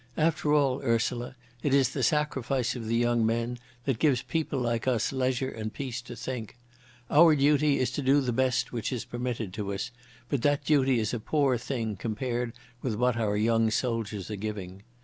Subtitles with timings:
[0.17, 3.23] After all, Ursula, it is the sacrifice of the young
[3.85, 6.57] that gives people like us leisure and peace to think.
[7.11, 9.91] Our duty is to do the best which is permitted to us,
[10.27, 14.81] but that duty is a poor thing compared with what our young soldiers are giving!